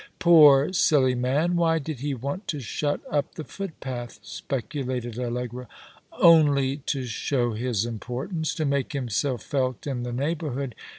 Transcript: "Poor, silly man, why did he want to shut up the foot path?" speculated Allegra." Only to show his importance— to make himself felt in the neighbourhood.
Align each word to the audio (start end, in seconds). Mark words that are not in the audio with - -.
"Poor, 0.17 0.73
silly 0.73 1.13
man, 1.13 1.55
why 1.55 1.77
did 1.77 1.99
he 1.99 2.15
want 2.15 2.47
to 2.47 2.59
shut 2.59 3.01
up 3.11 3.35
the 3.35 3.43
foot 3.43 3.79
path?" 3.79 4.17
speculated 4.39 5.19
Allegra." 5.19 5.67
Only 6.13 6.77
to 6.87 7.05
show 7.05 7.53
his 7.53 7.85
importance— 7.85 8.55
to 8.55 8.65
make 8.65 8.93
himself 8.93 9.43
felt 9.43 9.85
in 9.85 10.01
the 10.01 10.11
neighbourhood. 10.11 10.73